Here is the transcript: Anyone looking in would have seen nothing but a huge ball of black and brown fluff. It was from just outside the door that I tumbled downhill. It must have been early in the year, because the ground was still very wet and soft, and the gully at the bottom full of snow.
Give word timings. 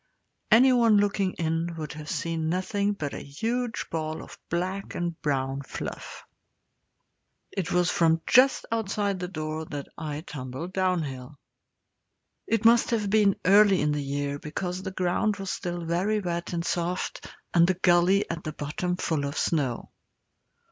Anyone 0.49 0.97
looking 0.97 1.33
in 1.33 1.75
would 1.77 1.93
have 1.93 2.09
seen 2.09 2.49
nothing 2.49 2.93
but 2.93 3.13
a 3.13 3.19
huge 3.21 3.85
ball 3.91 4.23
of 4.23 4.39
black 4.49 4.95
and 4.95 5.21
brown 5.21 5.61
fluff. 5.61 6.23
It 7.51 7.71
was 7.71 7.91
from 7.91 8.21
just 8.25 8.65
outside 8.71 9.19
the 9.19 9.27
door 9.27 9.65
that 9.65 9.87
I 9.99 10.21
tumbled 10.21 10.73
downhill. 10.73 11.37
It 12.47 12.65
must 12.65 12.89
have 12.89 13.11
been 13.11 13.35
early 13.45 13.79
in 13.79 13.91
the 13.91 14.01
year, 14.01 14.39
because 14.39 14.81
the 14.81 14.89
ground 14.89 15.35
was 15.37 15.51
still 15.51 15.85
very 15.85 16.19
wet 16.19 16.51
and 16.51 16.65
soft, 16.65 17.27
and 17.53 17.67
the 17.67 17.75
gully 17.75 18.27
at 18.27 18.43
the 18.43 18.53
bottom 18.53 18.97
full 18.97 19.23
of 19.25 19.37
snow. 19.37 19.91